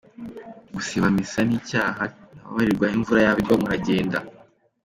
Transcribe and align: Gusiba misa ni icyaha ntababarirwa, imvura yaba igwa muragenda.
Gusiba 0.73 1.05
misa 1.15 1.39
ni 1.45 1.55
icyaha 1.59 2.03
ntababarirwa, 2.09 2.85
imvura 2.95 3.19
yaba 3.25 3.39
igwa 3.41 3.55
muragenda. 3.61 4.17